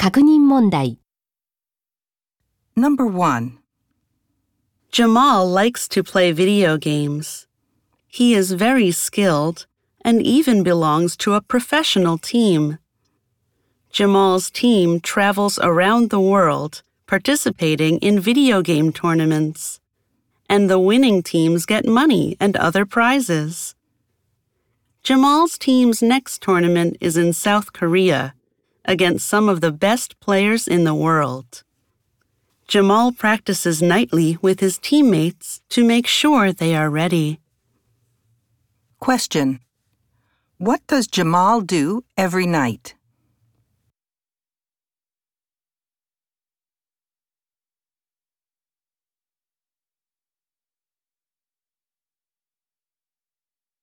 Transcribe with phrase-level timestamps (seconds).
[0.00, 0.98] 确认问题
[2.76, 3.58] Number 1.
[4.90, 7.46] Jamal likes to play video games.
[8.06, 9.66] He is very skilled
[10.04, 12.78] and even belongs to a professional team.
[13.90, 19.80] Jamal's team travels around the world participating in video game tournaments,
[20.48, 23.74] and the winning teams get money and other prizes.
[25.02, 28.34] Jamal's team's next tournament is in South Korea
[28.85, 31.63] against some of the best players in the world.
[32.67, 37.39] Jamal practices nightly with his teammates to make sure they are ready.
[38.99, 39.59] Question.
[40.57, 42.95] What does Jamal do every night?